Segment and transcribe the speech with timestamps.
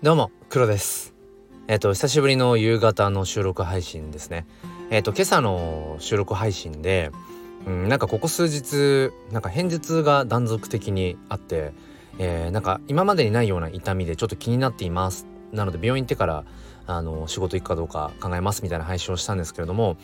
[0.00, 1.12] どうも黒です。
[1.66, 4.46] えっ、と久しぶりの夕方の収録配信ですね。
[4.90, 7.10] えっ、と今朝の収録配信で
[7.66, 11.72] うんなんかここ数日なんか偏頭痛が断続的にあって
[12.20, 15.26] えー、なんか今までにないような痛みでちょっと気になっています。
[15.50, 16.44] なので病院行ってから
[16.86, 19.96] あの仕事行くかどうか考えますみたいな配信をしたんですけれども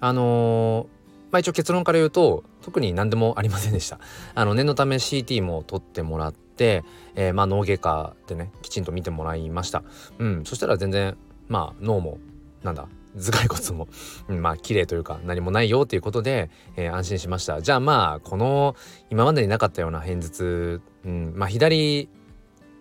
[0.00, 0.86] あの、
[1.30, 3.98] まあ一応結論から言うと特に何でもありませんでした。
[4.34, 9.82] あの念のため CT も取ってもらって、えー、まあ脳外科でねきちんと見てもらいました。
[10.18, 11.16] うんそしたら全然
[11.48, 12.18] まあ脳も
[12.62, 13.88] なんだ頭蓋骨も、
[14.28, 17.60] うん、まあ綺麗というか何もないよっていうことで、えー、安心しました。
[17.60, 18.76] じゃあまあこの
[19.10, 22.08] 今までになかったような片頭痛、うん、まあ左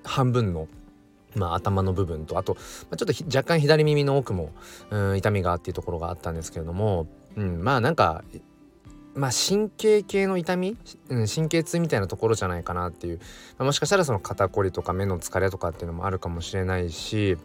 [0.04, 0.68] 半分の
[1.36, 2.60] まあ、頭の部分とあと、ま
[2.92, 4.52] あ、ちょっと若干左耳の奥も、
[4.90, 8.24] うん、痛みがあっていうところがあったんですけれども、うん、まあなんか
[9.14, 10.78] まあ、神経系の痛み、
[11.10, 13.18] うん、神経痛みたいなところじゃないかなっていう、
[13.58, 17.38] まあ、もしかしたらその肩こりとか目の疲れとかっていうのもあるかもしれないし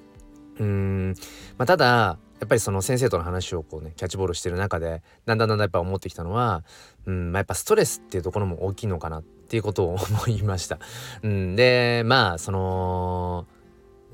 [0.59, 1.15] うん、
[1.59, 6.65] まあ、ただやっぱりその先生との話をこうねキャッチボールしてる中でだんだんだんだんやっぱ思ってきたのは、
[7.07, 10.79] うんまあ、やっぱストレスっていうところも大きいのかなっていうことを 思いました。
[11.23, 13.47] うん、でまあその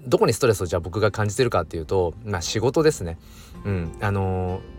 [0.07, 3.19] どこにストレスをじゃあ僕が感じてるかっていうと、まあ、仕事ですね。
[3.65, 4.72] うん、あのー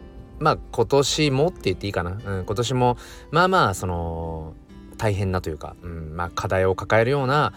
[0.44, 2.98] まあ今年もって言っていいかな、うん、今年も
[3.32, 4.54] まあまあその
[4.98, 7.54] 大変なというか、うん、まあ課題を抱えるような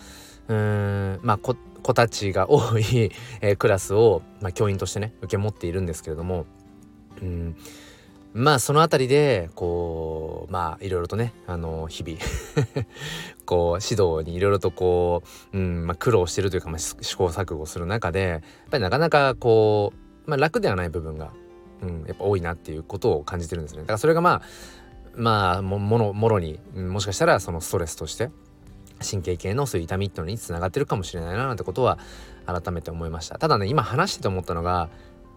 [0.47, 1.55] うんまあ子
[1.95, 3.11] たちが多い、
[3.43, 6.47] えー、クラスを、まあ、教員としてね受け持っているんですけれども、
[7.21, 7.57] うん、
[8.33, 12.19] まあその辺りでこうまあいろいろとねあの日々
[13.47, 18.41] こう指導にいろいろとこう、うんまあ、苦労してるというか、まあ、試行錯誤する中でやっ
[18.71, 19.93] ぱりなかなかこ
[20.27, 21.33] う、まあ、楽ではない部分が
[21.83, 23.81] うん、やっぱ多いなっていうことを感じてるんですね。
[23.81, 24.43] だからそれがまあ
[25.17, 28.31] まあもももろに、もしかしたらそのストレスとして
[29.09, 31.99] 神経系のそういう痛みっていうのにつながってるかもしれないななんてことは
[32.47, 33.39] 改めて思いました。
[33.39, 34.89] ただね今話してて思ったのが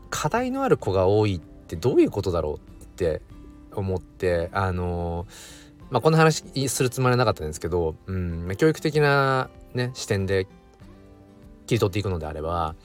[0.10, 3.22] 課題のある子が多いってどういうことだろうって
[3.74, 5.28] 思ってあの
[5.90, 10.46] まあこんな話するつもりはなかったんですけど、うん、教育的なね視点で
[11.68, 12.76] 切り取っていくのであれば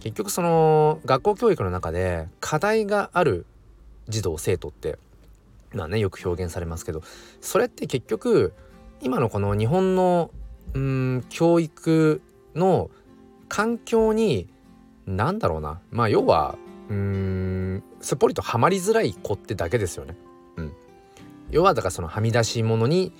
[0.00, 3.46] 結局その学校教育の中で課題がある
[4.08, 4.98] 児童生徒って
[5.72, 7.02] まあねよく表現されますけど
[7.40, 8.52] それって結局
[9.00, 10.30] 今のこの日本の
[10.74, 12.22] うん教育
[12.54, 12.90] の
[13.48, 14.48] 環境に
[15.06, 16.56] 何だろうなまあ要は
[16.88, 20.16] うんすっぽりとはまりづらい子ってだけですよね。
[20.56, 20.72] うん、
[21.50, 23.12] 要はだからそのはみ出し物に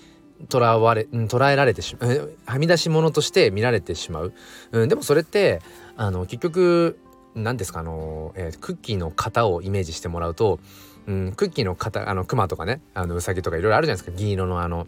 [0.49, 4.33] とらわれ捉えられてしまうはみ出し物として見られてしまう、
[4.73, 5.61] うん、でもそれって
[5.97, 6.99] あの結局
[7.35, 10.59] 何ですかあの、えー、クッキーの型をイメージしてもらうと、
[11.07, 14.87] うん、クッキーの型あのクマとかねあのウサギとかいろいろあるじゃないですか銀色のあの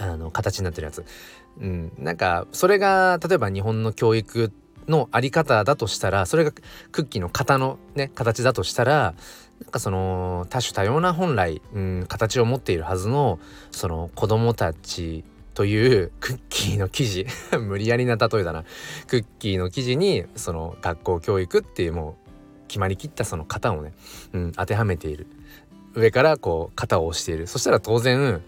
[0.00, 1.04] あの形になってるやつ。
[1.60, 4.52] うん、なんかそれが例えば日本の教育
[4.88, 6.52] のあり方だとしたらそれが
[6.92, 9.14] クッキーの型のね形だとしたら
[9.62, 13.38] なんかその多種多様な本来、うん、形を持っているはずの
[13.70, 17.26] その子供たちというクッキーの記事。
[17.58, 18.62] 無理やりな例えだな。
[19.08, 23.92] クッキーの記事にその学校教育っていうもう決まりきったその型をね、
[24.32, 25.26] うん、当てはめている。
[25.94, 27.48] 上からこう型を押している。
[27.48, 28.40] そしたら当然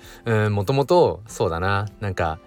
[0.51, 1.89] もともとそうだな。
[1.99, 2.39] なんか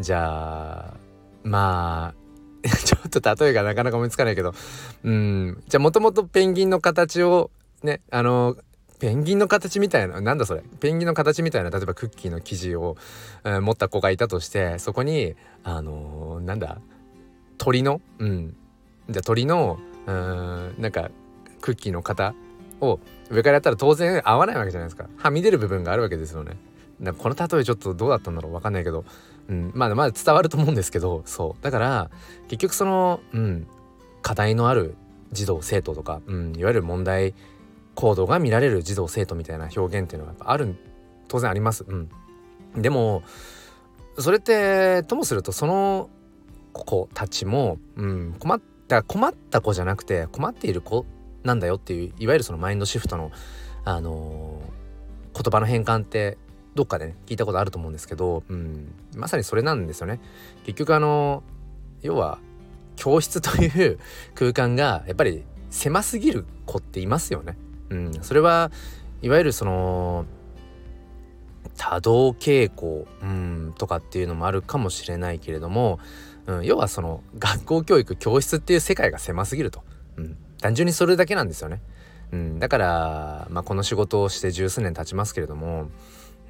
[0.00, 0.96] じゃあ
[1.42, 2.25] まあ
[2.84, 4.54] ちょっと例えがなかなか思いつかないけど。
[5.04, 5.62] うん。
[5.68, 7.50] じゃあもともとペンギンの形を
[7.82, 8.56] ねあの
[8.98, 10.62] ペンギンの形みたいななんだそれ？
[10.80, 12.96] ペンギンの形みたいな例えばクッキーの生地を、
[13.44, 15.34] えー、持った子がいたとしてそこに
[15.64, 16.78] あのー、なんだ？
[17.58, 18.00] 鳥の？
[18.18, 18.56] うん。
[19.08, 21.10] じゃあ鳥のうんなんか
[21.60, 22.34] クッキーの型
[22.80, 23.00] を
[23.30, 25.08] 上からやったら当然合わないわけじゃないですか。
[25.16, 26.56] はみ出る部分があるわけですよね。
[27.00, 29.04] だこの例えちょっとどうだったんだろう分かんないけど、
[29.48, 32.10] うん、まだまだ伝わると思うんですけどそうだから
[32.48, 33.66] 結局その、うん、
[34.22, 34.96] 課題のある
[35.32, 37.34] 児童生徒とか、うん、いわゆる問題
[37.94, 40.74] 行動が見られる児童生徒みたいな表現っていうのはやっぱある
[41.28, 41.84] 当然あります。
[41.86, 42.08] うん、
[42.76, 43.22] でも
[44.18, 46.08] それってともするとその
[46.72, 51.06] 子たちも、うん、困った困った子じゃなくて困っている子
[51.42, 53.30] なんだよっていういわゆるそのマインドシフトの、
[53.84, 56.38] あのー、言葉の変換って
[56.76, 60.20] どっかでね聞いたことあると思うんですけど、うん、まさにそれなんですよね。
[60.64, 61.42] 結局あの
[62.02, 62.38] 要は
[62.94, 63.98] 教室という
[64.34, 67.56] 空間がやっぱり狭すぎる子っていますよね。
[67.90, 68.70] うん、それは
[69.22, 70.26] いわゆるその
[71.76, 75.98] 多動傾向、うん、とかっていうのもあるかもしれないけれども、
[76.46, 79.82] うん、要はその学校教育教室っていう世界が狭すぎると、
[80.16, 81.80] うん、単純にそれだけなんですよね。
[82.32, 85.88] うん、だから、まあ、この仕事をして十数年経ちますけれども、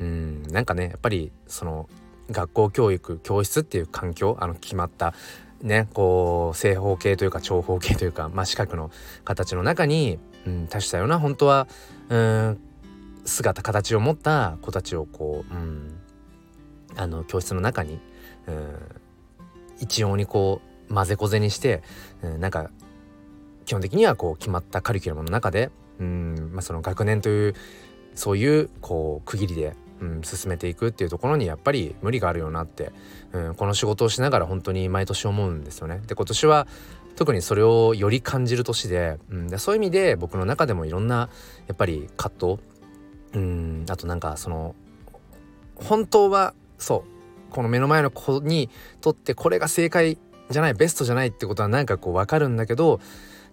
[0.01, 1.89] うん、なんかねやっぱりその
[2.31, 5.15] 学校教育教室っていう環境あの決まった
[5.63, 8.91] ねこう正方形というか長方形というか、まあ、四角の
[9.25, 11.67] 形の中に、うん、多種多様な本当は
[12.09, 12.61] うん
[13.25, 15.99] 姿形を持った子たちをこう、うん、
[16.97, 17.99] あの教室の中に、
[18.47, 18.79] うん、
[19.81, 21.83] 一様にこう混ぜこぜにして、
[22.23, 22.71] うん、なんか
[23.65, 27.55] 基本的にはこう決まったカリキュラムの中で、うんまあ、その学年という
[28.15, 32.93] そういうこう区切りで、うん、進めていくっていうところにやっぱり無理があるよなって、
[33.33, 36.03] うん、この仕事をしながら本当に毎年思うんですよね。
[36.07, 36.67] で今年は
[37.17, 41.31] 特にそれをより感じる年で,、うん、でそういう意味で僕の中でもいろんな
[41.67, 42.63] やっぱり葛藤
[43.33, 44.75] うんあとなんかその
[45.75, 48.69] 本当はそうこの目の前の子に
[49.01, 50.19] とってこれが正解
[50.51, 53.01] じゃないベストじゃないってことはなんかこう分かるんだけど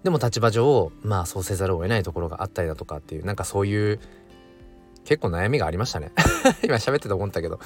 [0.04, 4.00] でも立場上まあそうせざるを得ないところがあったりだとかっていうなんかそういう
[5.06, 6.12] 結構悩みがありましたね。
[6.64, 7.60] 今喋ってて思ったけど。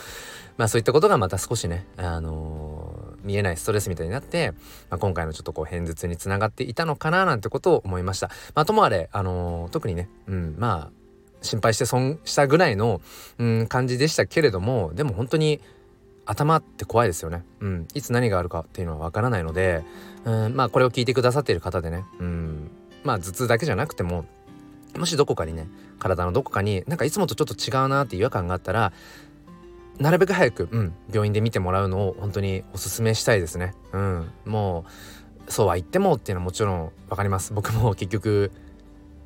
[0.57, 4.53] まあそういったことがまた少しねあのー、見えないストレスみたいになって、
[4.89, 8.29] まあ、今回のちょっとこう偏頭痛につながっていたのかななんてことを思いました。
[8.55, 10.97] まあともあれあのー、特にねうんまあ
[11.41, 13.01] 心配して損したぐらいの、
[13.37, 15.61] うん、感じでしたけれどもでも本当に
[16.25, 17.45] 頭って怖いですよね。
[17.61, 19.83] うん、いつ何があるかっていうのはわからないので、
[20.25, 22.71] うん、まあこれを聞いてくださっている方でね、うん、
[23.03, 24.25] まあ頭痛だけじゃなくても
[24.97, 25.67] もしどこかにね
[25.99, 28.91] 体のどこかになんかいつもとちょっと違うなって違和感があったら
[29.99, 33.73] なるべく早く、うん、病院で見てもらうのを本当におすすめしたいですね。
[33.93, 34.85] うん、も
[35.47, 37.53] うそうは言ってもっていうのはもちろん分かります。
[37.53, 38.51] 僕も結局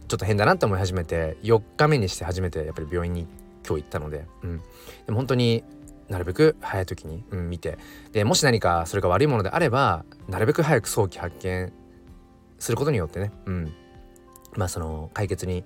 [0.08, 3.28] ちょっと変だなって思い始めて4日目にして初めてやっぱり病院に
[3.68, 4.58] 今日行ったので、うん、
[5.06, 5.64] でも本当に
[6.10, 7.78] なるべく早い時に、うん、見て
[8.12, 11.72] でもし何かそれが悪いものであればなるべく早く早期発見
[12.60, 13.74] することによってね、うん、
[14.56, 15.64] まあその解決に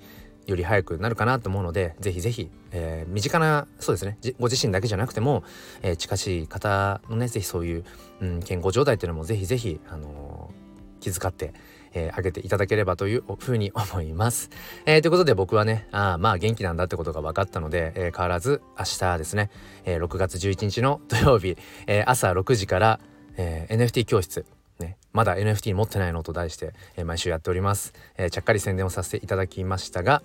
[0.47, 5.43] より早くなるかなと思うのでぜひぜひ、えー、身近なそうですねご自身だけじゃなくても、
[5.81, 7.83] えー、近しい方のねぜひそういう、
[8.21, 11.53] うん、健康状態っていうのもぜひぜひ、あのー、気遣って
[11.97, 14.49] えー、げていただければというふうに思います。
[14.85, 19.49] えー、ということで僕はねあまあ元気なんだってことが分かったので、えー、変わらず明日ですね、
[19.85, 22.99] え6月11日の土曜日、え朝6時から、
[23.37, 24.45] え NFT 教室
[24.79, 30.21] ね、まだ NFT 持ってないのと題して、え毎週やっております、えちゃっかり宣伝をさせていただきましたが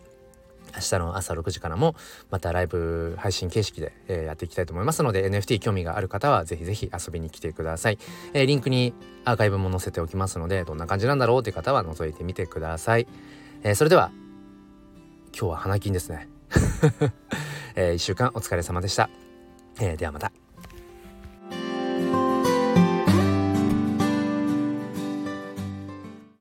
[0.74, 1.94] 明日の朝6時からも
[2.30, 7.98] またライブ配信形式で、えー、やっていきたいと思いますので NFT 興味がある方はぜひぜひ遊びに来てください、
[8.32, 8.94] え、リンクに
[9.24, 13.06] アーカイブも載せておきますのでどんな感じなんだろうっていう方は覗いてみてください、
[13.62, 14.10] え、それでは
[15.36, 16.28] 今日は花金ですね、
[17.74, 19.10] え、1週間お疲れ様でした、
[19.80, 20.39] え、ではまた。